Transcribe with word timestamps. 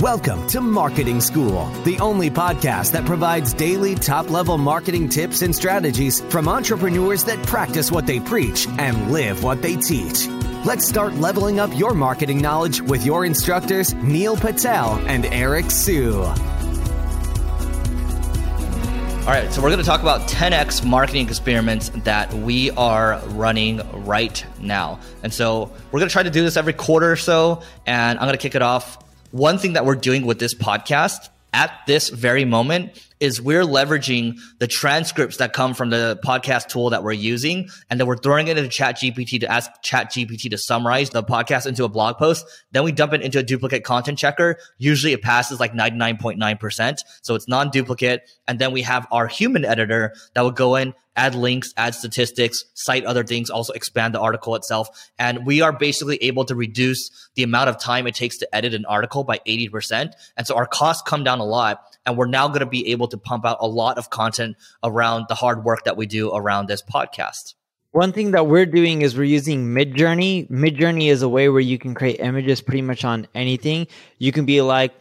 Welcome 0.00 0.48
to 0.48 0.60
Marketing 0.60 1.20
School, 1.20 1.66
the 1.84 2.00
only 2.00 2.28
podcast 2.28 2.90
that 2.92 3.04
provides 3.06 3.54
daily 3.54 3.94
top 3.94 4.28
level 4.28 4.58
marketing 4.58 5.08
tips 5.08 5.42
and 5.42 5.54
strategies 5.54 6.20
from 6.20 6.48
entrepreneurs 6.48 7.22
that 7.24 7.40
practice 7.46 7.92
what 7.92 8.04
they 8.04 8.18
preach 8.18 8.66
and 8.78 9.12
live 9.12 9.44
what 9.44 9.62
they 9.62 9.76
teach. 9.76 10.26
Let's 10.64 10.88
start 10.88 11.14
leveling 11.14 11.60
up 11.60 11.70
your 11.78 11.94
marketing 11.94 12.42
knowledge 12.42 12.80
with 12.80 13.06
your 13.06 13.24
instructors, 13.24 13.94
Neil 13.94 14.36
Patel 14.36 14.94
and 15.06 15.26
Eric 15.26 15.70
Siu. 15.70 16.24
All 19.24 19.30
right, 19.30 19.50
so 19.52 19.62
we're 19.62 19.70
going 19.70 19.78
to 19.78 19.86
talk 19.86 20.02
about 20.02 20.22
10x 20.22 20.84
marketing 20.84 21.28
experiments 21.28 21.90
that 22.02 22.34
we 22.34 22.72
are 22.72 23.20
running 23.28 23.80
right 24.04 24.44
now. 24.60 24.98
And 25.22 25.32
so 25.32 25.70
we're 25.92 26.00
going 26.00 26.08
to 26.08 26.12
try 26.12 26.24
to 26.24 26.30
do 26.30 26.42
this 26.42 26.56
every 26.56 26.72
quarter 26.72 27.12
or 27.12 27.16
so. 27.16 27.62
And 27.86 28.18
I'm 28.18 28.26
going 28.26 28.36
to 28.36 28.42
kick 28.42 28.56
it 28.56 28.62
off 28.62 28.98
one 29.34 29.58
thing 29.58 29.72
that 29.72 29.84
we're 29.84 29.96
doing 29.96 30.24
with 30.24 30.38
this 30.38 30.54
podcast 30.54 31.28
at 31.52 31.72
this 31.88 32.08
very 32.08 32.44
moment 32.44 32.92
is 33.20 33.40
we're 33.40 33.62
leveraging 33.62 34.38
the 34.58 34.66
transcripts 34.66 35.38
that 35.38 35.52
come 35.52 35.74
from 35.74 35.90
the 35.90 36.18
podcast 36.24 36.68
tool 36.68 36.90
that 36.90 37.02
we're 37.02 37.12
using 37.12 37.68
and 37.90 37.98
then 37.98 38.06
we're 38.06 38.16
throwing 38.16 38.48
it 38.48 38.58
into 38.58 38.68
chat 38.68 38.96
gpt 38.96 39.40
to 39.40 39.50
ask 39.50 39.70
chat 39.82 40.10
gpt 40.10 40.50
to 40.50 40.58
summarize 40.58 41.10
the 41.10 41.22
podcast 41.22 41.66
into 41.66 41.84
a 41.84 41.88
blog 41.88 42.16
post 42.16 42.44
then 42.72 42.82
we 42.82 42.92
dump 42.92 43.12
it 43.12 43.22
into 43.22 43.38
a 43.38 43.42
duplicate 43.42 43.84
content 43.84 44.18
checker 44.18 44.58
usually 44.78 45.12
it 45.12 45.22
passes 45.22 45.60
like 45.60 45.72
99.9% 45.72 46.98
so 47.22 47.34
it's 47.34 47.48
non-duplicate 47.48 48.22
and 48.48 48.58
then 48.58 48.72
we 48.72 48.82
have 48.82 49.06
our 49.10 49.26
human 49.26 49.64
editor 49.64 50.14
that 50.34 50.42
will 50.42 50.50
go 50.50 50.76
in 50.76 50.94
add 51.16 51.34
links, 51.34 51.72
add 51.76 51.94
statistics, 51.94 52.64
cite 52.74 53.04
other 53.04 53.24
things, 53.24 53.50
also 53.50 53.72
expand 53.72 54.14
the 54.14 54.20
article 54.20 54.54
itself. 54.54 55.10
And 55.18 55.46
we 55.46 55.60
are 55.60 55.72
basically 55.72 56.16
able 56.22 56.44
to 56.46 56.54
reduce 56.54 57.10
the 57.34 57.42
amount 57.42 57.68
of 57.68 57.78
time 57.78 58.06
it 58.06 58.14
takes 58.14 58.38
to 58.38 58.54
edit 58.54 58.74
an 58.74 58.84
article 58.86 59.24
by 59.24 59.40
80%. 59.46 60.12
And 60.36 60.46
so 60.46 60.56
our 60.56 60.66
costs 60.66 61.02
come 61.06 61.24
down 61.24 61.38
a 61.38 61.44
lot. 61.44 61.82
And 62.06 62.18
we're 62.18 62.26
now 62.26 62.48
going 62.48 62.60
to 62.60 62.66
be 62.66 62.90
able 62.90 63.03
to 63.08 63.18
pump 63.18 63.44
out 63.44 63.58
a 63.60 63.66
lot 63.66 63.98
of 63.98 64.10
content 64.10 64.56
around 64.82 65.26
the 65.28 65.34
hard 65.34 65.64
work 65.64 65.84
that 65.84 65.96
we 65.96 66.06
do 66.06 66.32
around 66.32 66.66
this 66.66 66.82
podcast. 66.82 67.54
One 67.92 68.12
thing 68.12 68.32
that 68.32 68.48
we're 68.48 68.66
doing 68.66 69.02
is 69.02 69.16
we're 69.16 69.24
using 69.24 69.66
Midjourney. 69.66 70.50
Midjourney 70.50 71.10
is 71.10 71.22
a 71.22 71.28
way 71.28 71.48
where 71.48 71.60
you 71.60 71.78
can 71.78 71.94
create 71.94 72.18
images 72.18 72.60
pretty 72.60 72.82
much 72.82 73.04
on 73.04 73.28
anything. 73.36 73.86
You 74.18 74.32
can 74.32 74.46
be 74.46 74.62
like, 74.62 74.92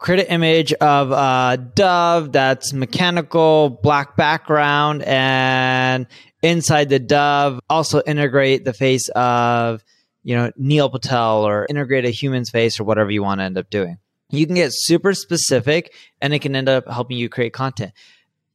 create 0.00 0.26
an 0.26 0.34
image 0.34 0.72
of 0.72 1.12
a 1.12 1.56
dove 1.74 2.32
that's 2.32 2.72
mechanical, 2.72 3.78
black 3.82 4.16
background, 4.16 5.02
and 5.02 6.06
inside 6.42 6.88
the 6.88 6.98
dove, 6.98 7.60
also 7.70 8.02
integrate 8.02 8.64
the 8.64 8.72
face 8.72 9.08
of, 9.10 9.84
you 10.24 10.34
know, 10.34 10.50
Neil 10.56 10.90
Patel 10.90 11.46
or 11.46 11.66
integrate 11.70 12.04
a 12.04 12.10
human's 12.10 12.50
face 12.50 12.80
or 12.80 12.84
whatever 12.84 13.10
you 13.10 13.22
want 13.22 13.40
to 13.40 13.44
end 13.44 13.58
up 13.58 13.70
doing. 13.70 13.98
You 14.30 14.46
can 14.46 14.54
get 14.54 14.70
super 14.72 15.14
specific 15.14 15.94
and 16.20 16.32
it 16.32 16.40
can 16.40 16.54
end 16.56 16.68
up 16.68 16.88
helping 16.88 17.16
you 17.16 17.28
create 17.28 17.52
content. 17.52 17.92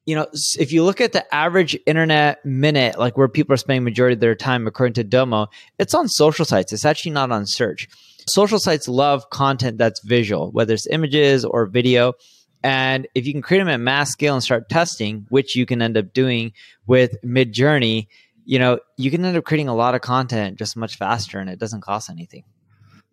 You 0.06 0.16
know, 0.16 0.28
if 0.60 0.72
you 0.72 0.84
look 0.84 1.02
at 1.02 1.14
the 1.14 1.34
average 1.34 1.78
internet 1.86 2.46
minute, 2.46 3.00
like 3.00 3.18
where 3.18 3.28
people 3.28 3.54
are 3.54 3.58
spending 3.58 3.84
majority 3.84 4.14
of 4.14 4.20
their 4.20 4.36
time 4.36 4.68
according 4.68 4.94
to 4.94 5.04
Domo, 5.04 5.48
it's 5.80 5.96
on 5.96 6.08
social 6.08 6.46
sites. 6.46 6.72
It's 6.74 6.86
actually 6.86 7.12
not 7.12 7.32
on 7.32 7.46
search. 7.48 7.88
Social 8.28 8.60
sites 8.60 8.88
love 8.88 9.30
content 9.30 9.78
that's 9.78 10.02
visual, 10.04 10.52
whether 10.52 10.74
it's 10.74 10.88
images 10.88 11.44
or 11.44 11.66
video. 11.66 12.14
And 12.64 13.08
if 13.14 13.26
you 13.26 13.34
can 13.34 13.42
create 13.42 13.60
them 13.60 13.70
at 13.70 13.80
mass 13.80 14.12
scale 14.12 14.36
and 14.36 14.44
start 14.44 14.70
testing, 14.70 15.26
which 15.30 15.56
you 15.56 15.66
can 15.66 15.82
end 15.82 15.98
up 15.98 16.14
doing 16.14 16.54
with 16.88 17.16
Midjourney, 17.24 18.08
you 18.46 18.60
know, 18.60 18.80
you 18.98 19.10
can 19.12 19.26
end 19.26 19.36
up 19.36 19.44
creating 19.44 19.68
a 19.68 19.76
lot 19.76 19.96
of 19.96 20.02
content 20.02 20.58
just 20.58 20.78
much 20.78 20.98
faster 20.98 21.40
and 21.40 21.50
it 21.50 21.60
doesn't 21.60 21.82
cost 21.82 22.10
anything. 22.10 22.44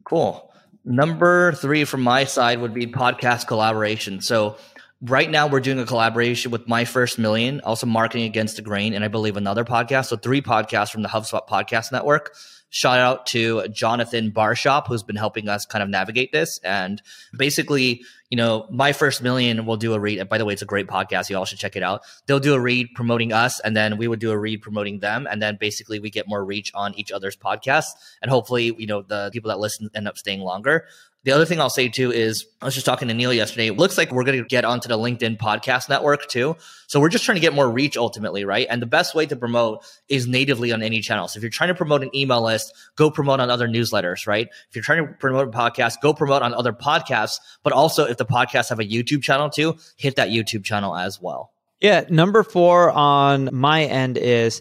Cool. 0.04 0.52
Number 0.84 1.52
three 1.52 1.84
from 1.84 2.02
my 2.02 2.25
side 2.25 2.61
would 2.61 2.75
be 2.75 2.86
podcast 2.86 3.47
collaboration. 3.47 4.20
So 4.20 4.56
right 5.03 5.31
now 5.31 5.48
we're 5.48 5.61
doing 5.61 5.78
a 5.78 5.84
collaboration 5.84 6.50
with 6.50 6.69
My 6.69 6.84
First 6.84 7.19
Million, 7.19 7.61
also 7.62 7.86
Marketing 7.86 8.25
Against 8.25 8.56
the 8.56 8.62
Grain, 8.62 8.95
and 8.95 9.05
I 9.05 9.09
believe 9.09 9.36
another 9.36 9.64
podcast. 9.64 10.06
So 10.06 10.16
three 10.16 10.41
podcasts 10.41 10.91
from 10.91 11.03
the 11.03 11.09
HubSpot 11.09 11.47
Podcast 11.49 11.93
Network 11.93 12.34
shout 12.72 12.99
out 12.99 13.26
to 13.26 13.69
Jonathan 13.69 14.31
Barshop, 14.31 14.88
who's 14.88 15.03
been 15.03 15.16
helping 15.16 15.47
us 15.47 15.66
kind 15.66 15.82
of 15.82 15.91
navigate 15.91 16.32
this. 16.32 16.59
And 16.65 17.00
basically, 17.37 18.03
you 18.31 18.37
know, 18.37 18.66
my 18.71 18.94
first 18.94 19.22
million 19.22 19.66
will 19.66 19.76
do 19.76 19.93
a 19.93 20.00
read. 20.00 20.19
And 20.19 20.28
by 20.28 20.38
the 20.38 20.47
way, 20.47 20.54
it's 20.54 20.62
a 20.62 20.66
great 20.66 20.87
podcast. 20.87 21.28
You 21.28 21.37
all 21.37 21.44
should 21.44 21.59
check 21.59 21.76
it 21.76 21.82
out. 21.82 22.00
They'll 22.26 22.41
do 22.41 22.55
a 22.55 22.60
read 22.60 22.88
promoting 22.94 23.32
us, 23.32 23.60
and 23.60 23.76
then 23.76 23.99
we 23.99 24.09
would 24.09 24.21
do 24.21 24.31
a 24.31 24.38
read 24.38 24.62
promoting 24.62 25.00
them. 25.00 25.28
And 25.31 25.41
then 25.41 25.59
basically 25.60 26.00
we 26.00 26.09
get 26.09 26.26
more 26.26 26.43
reach 26.43 26.72
on 26.75 26.94
each 26.94 27.12
other's 27.12 27.37
podcasts. 27.37 27.91
And 28.22 28.31
hopefully, 28.31 28.75
you 28.78 28.87
know, 28.87 29.03
the 29.03 29.28
people 29.32 29.50
that 29.50 29.59
listen 29.59 29.91
end 29.94 30.09
up 30.09 30.16
staying 30.16 30.41
longer. 30.41 30.87
The 31.25 31.31
other 31.31 31.44
thing 31.44 31.60
I'll 31.60 31.71
say 31.71 31.88
too 31.88 32.10
is 32.10 32.47
I 32.60 32.65
was 32.65 32.75
just 32.75 32.84
talking 32.84 33.06
to 33.06 33.15
Neil 33.15 33.33
yesterday. 33.33 33.69
It 33.69 33.77
looks 33.77 33.97
like 33.97 34.10
we're 34.10 34.25
going 34.25 34.43
to 34.43 34.44
get 34.44 34.65
onto 34.65 34.88
the 34.88 34.99
LinkedIn 34.99 35.38
podcast 35.38 35.88
network 35.88 36.27
too. 36.27 36.56
So 36.88 36.99
we're 36.99 37.10
just 37.10 37.25
trying 37.25 37.37
to 37.37 37.41
get 37.41 37.55
more 37.55 37.71
reach 37.71 37.97
ultimately, 37.97 38.44
right? 38.44 38.66
And 38.69 38.83
the 38.83 38.87
best 38.87 39.15
way 39.15 39.27
to 39.27 39.37
promote 39.37 39.84
is 40.09 40.27
natively 40.27 40.72
on 40.72 40.82
any 40.82 41.00
channel. 41.00 41.28
So 41.28 41.38
if 41.38 41.43
you're 41.43 41.50
trying 41.50 41.69
to 41.69 41.75
promote 41.75 42.03
an 42.03 42.11
email 42.15 42.43
list, 42.43 42.75
go 42.97 43.11
promote 43.11 43.38
on 43.38 43.50
other 43.50 43.69
newsletters, 43.69 44.27
right? 44.27 44.49
If 44.69 44.75
you're 44.75 44.82
trying 44.82 45.06
to 45.06 45.12
promote 45.15 45.47
a 45.47 45.50
podcast, 45.50 46.00
go 46.03 46.12
promote 46.12 46.43
on 46.43 46.55
other 46.55 46.72
podcasts. 46.72 47.37
But 47.62 47.72
also 47.72 48.05
if 48.05 48.16
the 48.16 48.27
podcasts 48.27 48.71
have 48.71 48.81
a 48.81 48.84
YouTube 48.84 49.22
channel 49.22 49.49
too, 49.49 49.77
hit 49.97 50.16
that 50.16 50.31
YouTube 50.31 50.65
channel 50.65 50.97
as 50.97 51.21
well. 51.21 51.53
Yeah. 51.81 52.05
Number 52.09 52.43
four 52.43 52.91
on 52.91 53.49
my 53.53 53.84
end 53.84 54.19
is 54.19 54.61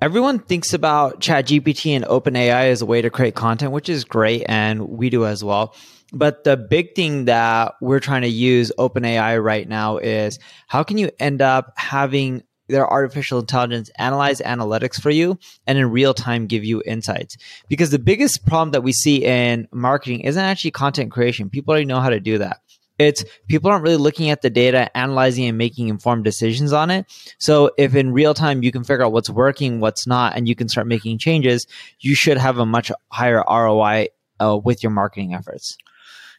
everyone 0.00 0.38
thinks 0.38 0.72
about 0.72 1.20
ChatGPT 1.20 1.92
and 1.96 2.04
OpenAI 2.04 2.70
as 2.70 2.82
a 2.82 2.86
way 2.86 3.02
to 3.02 3.10
create 3.10 3.34
content, 3.34 3.72
which 3.72 3.88
is 3.88 4.04
great, 4.04 4.44
and 4.48 4.88
we 4.88 5.10
do 5.10 5.26
as 5.26 5.42
well. 5.42 5.74
But 6.12 6.44
the 6.44 6.56
big 6.56 6.94
thing 6.94 7.24
that 7.24 7.74
we're 7.80 8.00
trying 8.00 8.22
to 8.22 8.28
use 8.28 8.70
OpenAI 8.78 9.42
right 9.42 9.68
now 9.68 9.98
is 9.98 10.38
how 10.68 10.82
can 10.82 10.98
you 10.98 11.10
end 11.18 11.42
up 11.42 11.72
having 11.76 12.42
their 12.68 12.90
artificial 12.90 13.38
intelligence 13.40 13.90
analyze 13.98 14.40
analytics 14.40 15.00
for 15.00 15.10
you 15.10 15.38
and 15.66 15.76
in 15.76 15.90
real 15.90 16.14
time 16.14 16.46
give 16.46 16.64
you 16.64 16.82
insights. 16.86 17.36
Because 17.68 17.90
the 17.90 17.98
biggest 17.98 18.46
problem 18.46 18.70
that 18.72 18.82
we 18.82 18.92
see 18.92 19.24
in 19.24 19.68
marketing 19.70 20.20
isn't 20.20 20.42
actually 20.42 20.70
content 20.70 21.10
creation. 21.10 21.50
People 21.50 21.72
already 21.72 21.84
know 21.84 22.00
how 22.00 22.10
to 22.10 22.20
do 22.20 22.38
that. 22.38 22.60
It's 22.98 23.24
people 23.48 23.70
aren't 23.70 23.82
really 23.82 23.96
looking 23.96 24.30
at 24.30 24.42
the 24.42 24.50
data, 24.50 24.94
analyzing 24.96 25.46
and 25.46 25.58
making 25.58 25.88
informed 25.88 26.24
decisions 26.24 26.72
on 26.72 26.90
it. 26.90 27.06
So 27.38 27.70
if 27.76 27.94
in 27.94 28.12
real 28.12 28.34
time 28.34 28.62
you 28.62 28.70
can 28.70 28.84
figure 28.84 29.04
out 29.04 29.12
what's 29.12 29.30
working, 29.30 29.80
what's 29.80 30.06
not, 30.06 30.36
and 30.36 30.48
you 30.48 30.54
can 30.54 30.68
start 30.68 30.86
making 30.86 31.18
changes, 31.18 31.66
you 32.00 32.14
should 32.14 32.38
have 32.38 32.58
a 32.58 32.66
much 32.66 32.92
higher 33.10 33.42
ROI 33.48 34.08
uh, 34.40 34.58
with 34.62 34.82
your 34.82 34.90
marketing 34.90 35.34
efforts. 35.34 35.76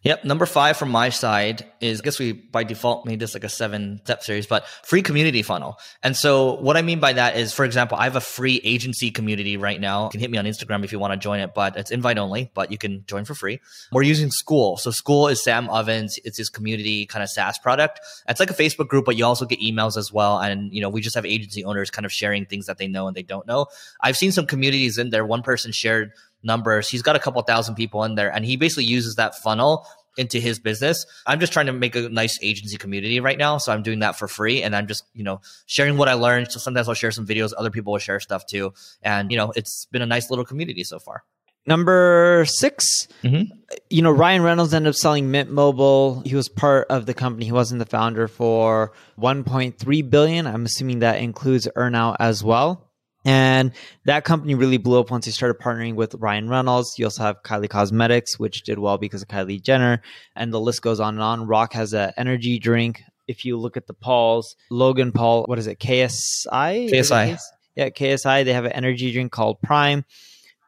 Yep. 0.06 0.24
Number 0.24 0.46
five 0.46 0.78
from 0.78 0.92
my 0.92 1.10
side 1.10 1.66
is, 1.82 2.00
I 2.00 2.04
guess 2.04 2.20
we 2.20 2.32
by 2.34 2.64
default 2.64 3.08
made 3.08 3.20
this 3.20 3.34
like 3.34 3.44
a 3.44 3.50
seven 3.50 4.00
step 4.04 4.22
series, 4.22 4.46
but 4.46 4.68
free 4.84 5.02
community 5.02 5.42
funnel. 5.42 5.80
And 6.04 6.16
so 6.16 6.54
what 6.62 6.78
I 6.78 6.84
mean 6.84 7.00
by 7.00 7.14
that 7.14 7.38
is, 7.38 7.54
for 7.54 7.66
example, 7.66 7.98
I 7.98 8.04
have 8.04 8.16
a 8.16 8.22
free 8.22 8.62
agency 8.64 9.10
community 9.10 9.58
right 9.58 9.82
now. 9.82 10.04
You 10.04 10.10
can 10.12 10.20
hit 10.20 10.30
me 10.30 10.38
on 10.38 10.46
Instagram 10.46 10.84
if 10.84 10.92
you 10.92 11.00
want 11.00 11.14
to 11.14 11.18
join 11.18 11.40
it, 11.40 11.56
but 11.56 11.76
it's 11.76 11.90
invite 11.90 12.20
only, 12.20 12.52
but 12.54 12.72
you 12.72 12.78
can 12.78 13.04
join 13.08 13.26
for 13.26 13.34
free. 13.34 13.60
We're 13.92 14.04
using 14.04 14.30
Skool. 14.30 14.78
So 14.78 14.92
Skool 14.92 15.32
is 15.32 15.44
Sam 15.44 15.68
Ovens. 15.72 16.20
It's 16.24 16.38
his 16.38 16.50
community 16.50 17.08
kind 17.08 17.24
of 17.24 17.30
SaaS 17.32 17.58
product. 17.58 18.00
It's 18.30 18.40
like 18.40 18.52
a 18.52 18.54
Facebook 18.54 18.88
group, 18.90 19.06
but 19.06 19.18
you 19.18 19.26
also 19.26 19.48
get 19.48 19.60
emails 19.60 19.98
as 19.98 20.14
well. 20.14 20.38
And, 20.38 20.72
you 20.72 20.82
know, 20.82 20.90
we 20.90 21.02
just 21.02 21.16
have 21.16 21.26
agency 21.26 21.66
owners 21.66 21.90
kind 21.90 22.06
of 22.06 22.12
sharing 22.12 22.46
things 22.46 22.68
that 22.68 22.78
they 22.78 22.88
know 22.88 23.08
and 23.08 23.18
they 23.18 23.24
don't 23.24 23.48
know. 23.48 23.66
I've 24.02 24.18
seen 24.18 24.32
some 24.32 24.46
communities 24.46 25.00
in 25.00 25.10
there. 25.10 25.26
One 25.26 25.42
person 25.42 25.72
shared 25.72 26.12
numbers. 26.46 26.88
He's 26.90 27.02
got 27.02 27.16
a 27.16 27.20
couple 27.20 27.42
thousand 27.42 27.76
people 27.76 28.04
in 28.04 28.16
there, 28.16 28.34
and 28.34 28.46
he 28.46 28.56
basically 28.56 28.86
uses 28.86 29.16
that 29.16 29.36
funnel 29.36 29.86
into 30.18 30.40
his 30.40 30.60
business. 30.60 31.06
I'm 31.26 31.40
just 31.40 31.54
trying 31.54 31.66
to 31.66 31.74
make 31.74 31.96
a 31.96 32.10
nice 32.10 32.40
agency 32.42 32.78
community 32.78 33.20
right 33.20 33.38
now. 33.38 33.58
So 33.58 33.72
I'm 33.72 33.84
doing 33.84 34.00
that 34.00 34.18
for 34.18 34.28
free 34.28 34.64
and 34.64 34.76
I'm 34.76 34.88
just, 34.88 35.04
you 35.14 35.24
know, 35.24 35.42
sharing 35.66 35.98
what 35.98 36.08
I 36.08 36.14
learned. 36.14 36.52
So 36.52 36.60
sometimes 36.60 36.88
I'll 36.88 36.96
share 36.96 37.12
some 37.12 37.28
videos, 37.28 37.52
other 37.58 37.70
people 37.70 37.92
will 37.92 38.00
share 38.00 38.20
stuff 38.20 38.46
too. 38.46 38.74
And, 39.02 39.32
you 39.32 39.38
know, 39.38 39.52
it's 39.56 39.88
been 39.92 40.02
a 40.02 40.06
nice 40.06 40.30
little 40.30 40.46
community 40.46 40.84
so 40.84 41.00
far. 41.00 41.24
Number 41.68 42.46
6 42.48 43.08
mm-hmm. 43.24 43.52
you 43.90 44.04
know, 44.04 44.12
Ryan 44.12 44.44
Reynolds 44.44 44.74
ended 44.74 44.92
up 44.92 44.96
selling 44.96 45.32
Mint 45.32 45.50
Mobile. 45.50 46.22
He 46.24 46.36
was 46.36 46.48
part 46.48 46.88
of 46.90 47.08
the 47.08 47.16
company. 47.16 47.46
He 47.46 47.52
wasn't 47.52 47.80
the 47.80 47.88
founder 47.88 48.28
for 48.28 48.92
1.3 49.20 50.10
billion. 50.10 50.46
I'm 50.46 50.66
assuming 50.66 51.00
that 51.00 51.20
includes 51.20 51.68
earnout 51.76 52.18
as 52.20 52.44
well. 52.44 52.86
And 53.26 53.72
that 54.06 54.24
company 54.24 54.54
really 54.54 54.78
blew 54.78 55.00
up 55.00 55.10
once 55.10 55.26
he 55.26 55.32
started 55.32 55.60
partnering 55.60 55.96
with 55.96 56.14
Ryan 56.14 56.48
Reynolds. 56.48 57.00
You 57.00 57.06
also 57.06 57.24
have 57.24 57.42
Kylie 57.44 57.68
Cosmetics, 57.68 58.38
which 58.40 58.62
did 58.62 58.78
well 58.78 59.00
because 59.00 59.24
of 59.24 59.28
Kylie 59.28 59.62
Jenner. 59.62 60.04
And 60.36 60.54
the 60.54 60.60
list 60.60 60.84
goes 60.84 61.00
on 61.00 61.16
and 61.16 61.24
on. 61.24 61.48
Rock 61.48 61.74
has 61.74 61.94
an 61.94 62.12
energy 62.18 62.60
drink. 62.60 63.02
If 63.28 63.44
you 63.44 63.58
look 63.58 63.78
at 63.78 63.88
the 63.88 63.96
Pauls, 63.96 64.56
Logan 64.70 65.12
Paul, 65.12 65.46
what 65.46 65.58
is 65.58 65.66
it? 65.66 65.80
KSI? 65.80 66.92
KSI. 66.92 67.40
Yeah, 67.76 67.90
KSI. 67.90 68.46
They 68.46 68.54
have 68.54 68.66
an 68.66 68.74
energy 68.74 69.12
drink 69.12 69.32
called 69.32 69.60
Prime. 69.64 70.06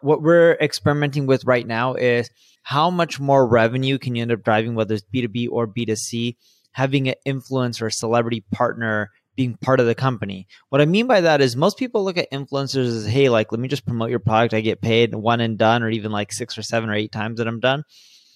What 0.02 0.24
we're 0.24 0.54
experimenting 0.54 1.28
with 1.28 1.46
right 1.46 1.66
now 1.66 1.94
is 1.94 2.32
how 2.64 2.90
much 2.90 3.20
more 3.20 3.48
revenue 3.48 4.00
can 4.00 4.16
you 4.16 4.24
end 4.24 4.32
up 4.32 4.44
driving, 4.44 4.74
whether 4.74 4.96
it's 4.96 5.06
B2B 5.14 5.50
or 5.52 5.68
B2C, 5.68 6.36
having 6.72 7.08
an 7.08 7.16
influencer 7.26 7.84
or 7.84 7.90
celebrity 7.92 8.44
partner 8.52 9.12
being 9.38 9.56
part 9.56 9.80
of 9.80 9.86
the 9.86 9.96
company. 9.96 10.48
What 10.68 10.82
I 10.82 10.86
mean 10.86 11.08
by 11.08 11.22
that 11.22 11.40
is 11.40 11.56
most 11.56 11.78
people 11.78 12.04
look 12.04 12.18
at 12.18 12.30
influencers 12.32 12.88
as, 12.88 13.06
hey, 13.06 13.30
like, 13.30 13.54
let 13.54 13.62
me 13.62 13.70
just 13.70 13.86
promote 13.86 14.10
your 14.10 14.20
product. 14.20 14.54
I 14.54 14.60
get 14.60 14.82
paid 14.82 15.16
one 15.16 15.40
and 15.40 15.58
done, 15.58 15.84
or 15.84 15.90
even 15.90 16.12
like 16.12 16.34
six 16.34 16.58
or 16.58 16.64
seven 16.64 16.90
or 16.90 16.96
eight 16.96 17.14
times 17.14 17.38
that 17.38 17.48
I'm 17.48 17.62
done. 17.62 17.86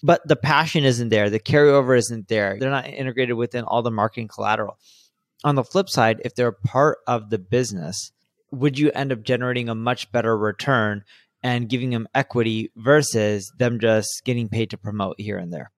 but 0.02 0.26
the 0.26 0.36
passion 0.36 0.84
isn't 0.84 1.10
there. 1.10 1.30
The 1.30 1.38
carryover 1.38 1.96
isn't 1.96 2.28
there. 2.28 2.56
They're 2.58 2.70
not 2.70 2.88
integrated 2.88 3.36
within 3.36 3.64
all 3.64 3.82
the 3.82 3.90
marketing 3.90 4.28
collateral. 4.28 4.78
On 5.44 5.54
the 5.54 5.64
flip 5.64 5.88
side, 5.88 6.20
if 6.24 6.34
they're 6.34 6.52
part 6.52 6.98
of 7.06 7.30
the 7.30 7.38
business, 7.38 8.12
would 8.50 8.78
you 8.78 8.90
end 8.92 9.12
up 9.12 9.22
generating 9.22 9.68
a 9.68 9.74
much 9.74 10.10
better 10.12 10.36
return 10.36 11.04
and 11.42 11.68
giving 11.68 11.90
them 11.90 12.06
equity 12.14 12.70
versus 12.76 13.52
them 13.58 13.80
just 13.80 14.22
getting 14.24 14.48
paid 14.48 14.70
to 14.70 14.76
promote 14.78 15.20
here 15.20 15.38
and 15.38 15.52
there? 15.52 15.70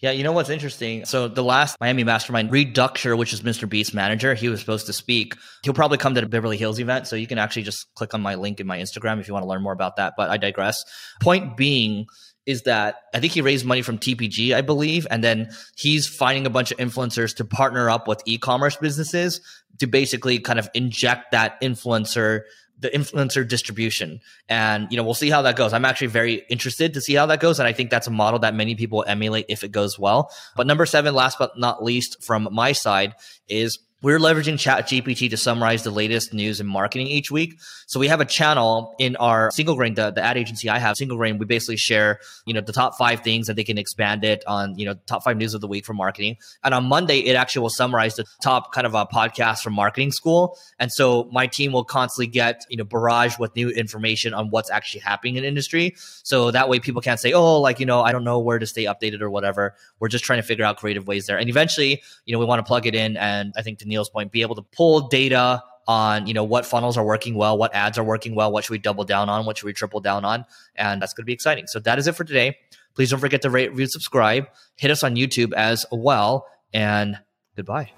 Yeah, 0.00 0.12
you 0.12 0.22
know 0.22 0.30
what's 0.30 0.48
interesting? 0.48 1.04
So 1.06 1.26
the 1.26 1.42
last 1.42 1.76
Miami 1.80 2.04
Mastermind, 2.04 2.52
Reed 2.52 2.72
Duchscher, 2.72 3.18
which 3.18 3.32
is 3.32 3.40
Mr. 3.40 3.68
Beast's 3.68 3.92
manager, 3.92 4.32
he 4.32 4.48
was 4.48 4.60
supposed 4.60 4.86
to 4.86 4.92
speak. 4.92 5.34
He'll 5.64 5.74
probably 5.74 5.98
come 5.98 6.14
to 6.14 6.20
the 6.20 6.28
Beverly 6.28 6.56
Hills 6.56 6.78
event, 6.78 7.08
so 7.08 7.16
you 7.16 7.26
can 7.26 7.38
actually 7.38 7.64
just 7.64 7.92
click 7.96 8.14
on 8.14 8.20
my 8.20 8.36
link 8.36 8.60
in 8.60 8.66
my 8.66 8.78
Instagram 8.78 9.18
if 9.18 9.26
you 9.26 9.34
want 9.34 9.42
to 9.42 9.48
learn 9.48 9.60
more 9.60 9.72
about 9.72 9.96
that. 9.96 10.14
But 10.16 10.30
I 10.30 10.36
digress. 10.36 10.84
Point 11.20 11.56
being 11.56 12.06
is 12.46 12.62
that 12.62 13.02
I 13.12 13.18
think 13.18 13.32
he 13.32 13.40
raised 13.40 13.66
money 13.66 13.82
from 13.82 13.98
TPG, 13.98 14.54
I 14.54 14.60
believe, 14.60 15.06
and 15.10 15.22
then 15.22 15.50
he's 15.76 16.06
finding 16.06 16.46
a 16.46 16.50
bunch 16.50 16.70
of 16.70 16.78
influencers 16.78 17.34
to 17.36 17.44
partner 17.44 17.90
up 17.90 18.06
with 18.06 18.22
e-commerce 18.24 18.76
businesses 18.76 19.40
to 19.80 19.86
basically 19.88 20.38
kind 20.38 20.60
of 20.60 20.70
inject 20.74 21.32
that 21.32 21.60
influencer 21.60 22.42
the 22.80 22.88
influencer 22.90 23.46
distribution. 23.46 24.20
And, 24.48 24.86
you 24.90 24.96
know, 24.96 25.02
we'll 25.02 25.14
see 25.14 25.30
how 25.30 25.42
that 25.42 25.56
goes. 25.56 25.72
I'm 25.72 25.84
actually 25.84 26.08
very 26.08 26.44
interested 26.48 26.94
to 26.94 27.00
see 27.00 27.14
how 27.14 27.26
that 27.26 27.40
goes. 27.40 27.58
And 27.58 27.66
I 27.66 27.72
think 27.72 27.90
that's 27.90 28.06
a 28.06 28.10
model 28.10 28.38
that 28.40 28.54
many 28.54 28.74
people 28.74 29.04
emulate 29.06 29.46
if 29.48 29.64
it 29.64 29.72
goes 29.72 29.98
well. 29.98 30.30
But 30.56 30.66
number 30.66 30.86
seven, 30.86 31.14
last 31.14 31.38
but 31.38 31.58
not 31.58 31.82
least 31.82 32.22
from 32.22 32.48
my 32.52 32.72
side 32.72 33.14
is 33.48 33.78
we're 34.00 34.20
leveraging 34.20 34.58
chat 34.58 34.86
gpt 34.86 35.28
to 35.30 35.36
summarize 35.36 35.82
the 35.82 35.90
latest 35.90 36.32
news 36.32 36.60
in 36.60 36.66
marketing 36.66 37.08
each 37.08 37.32
week. 37.32 37.58
So 37.86 37.98
we 37.98 38.06
have 38.06 38.20
a 38.20 38.24
channel 38.24 38.94
in 38.98 39.16
our 39.16 39.50
single 39.50 39.74
grain 39.74 39.94
the, 39.94 40.10
the 40.10 40.22
ad 40.22 40.36
agency 40.36 40.68
i 40.68 40.78
have 40.78 40.96
single 40.96 41.16
grain 41.16 41.38
we 41.38 41.46
basically 41.46 41.76
share 41.76 42.20
you 42.46 42.54
know 42.54 42.60
the 42.60 42.72
top 42.72 42.96
five 42.96 43.20
things 43.20 43.48
that 43.48 43.56
they 43.56 43.64
can 43.64 43.78
expand 43.78 44.24
it 44.24 44.44
on 44.46 44.78
you 44.78 44.86
know 44.86 44.94
top 45.06 45.24
five 45.24 45.36
news 45.36 45.54
of 45.54 45.60
the 45.60 45.66
week 45.66 45.84
for 45.84 45.94
marketing. 45.94 46.36
And 46.62 46.74
on 46.74 46.84
monday 46.84 47.20
it 47.20 47.34
actually 47.34 47.62
will 47.62 47.70
summarize 47.70 48.14
the 48.14 48.24
top 48.42 48.72
kind 48.72 48.86
of 48.86 48.94
a 48.94 49.04
podcast 49.06 49.62
from 49.62 49.72
marketing 49.72 50.12
school. 50.12 50.56
And 50.78 50.92
so 50.92 51.28
my 51.32 51.46
team 51.46 51.72
will 51.72 51.84
constantly 51.84 52.28
get 52.28 52.64
you 52.68 52.76
know 52.76 52.84
barrage 52.84 53.38
with 53.38 53.56
new 53.56 53.70
information 53.70 54.32
on 54.32 54.50
what's 54.50 54.70
actually 54.70 55.00
happening 55.00 55.36
in 55.36 55.44
industry. 55.44 55.94
So 56.22 56.52
that 56.52 56.68
way 56.68 56.78
people 56.78 57.02
can't 57.02 57.18
say 57.18 57.32
oh 57.32 57.60
like 57.60 57.80
you 57.80 57.86
know 57.86 58.02
i 58.02 58.12
don't 58.12 58.24
know 58.24 58.38
where 58.38 58.60
to 58.60 58.66
stay 58.66 58.84
updated 58.84 59.22
or 59.22 59.30
whatever. 59.30 59.74
We're 59.98 60.08
just 60.08 60.24
trying 60.24 60.40
to 60.40 60.46
figure 60.46 60.64
out 60.64 60.76
creative 60.76 61.08
ways 61.08 61.26
there. 61.26 61.38
And 61.38 61.48
eventually 61.48 62.00
you 62.26 62.32
know 62.32 62.38
we 62.38 62.44
want 62.44 62.60
to 62.60 62.62
plug 62.62 62.86
it 62.86 62.94
in 62.94 63.16
and 63.16 63.52
i 63.56 63.62
think 63.62 63.78
Neil's 63.88 64.08
point, 64.08 64.30
be 64.30 64.42
able 64.42 64.54
to 64.54 64.62
pull 64.62 65.08
data 65.08 65.62
on 65.88 66.26
you 66.26 66.34
know 66.34 66.44
what 66.44 66.66
funnels 66.66 66.96
are 66.96 67.04
working 67.04 67.34
well, 67.34 67.56
what 67.56 67.74
ads 67.74 67.98
are 67.98 68.04
working 68.04 68.34
well, 68.34 68.52
what 68.52 68.64
should 68.64 68.72
we 68.72 68.78
double 68.78 69.04
down 69.04 69.28
on, 69.28 69.46
what 69.46 69.56
should 69.56 69.66
we 69.66 69.72
triple 69.72 70.00
down 70.00 70.24
on, 70.24 70.44
and 70.76 71.00
that's 71.02 71.14
going 71.14 71.24
to 71.24 71.26
be 71.26 71.32
exciting. 71.32 71.66
So 71.66 71.80
that 71.80 71.98
is 71.98 72.06
it 72.06 72.14
for 72.14 72.24
today. 72.24 72.58
Please 72.94 73.10
don't 73.10 73.20
forget 73.20 73.42
to 73.42 73.50
rate, 73.50 73.70
review, 73.70 73.86
subscribe. 73.86 74.46
Hit 74.76 74.90
us 74.90 75.02
on 75.02 75.16
YouTube 75.16 75.52
as 75.54 75.86
well, 75.90 76.46
and 76.72 77.18
goodbye. 77.56 77.97